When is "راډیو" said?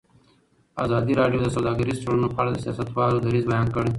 1.19-1.39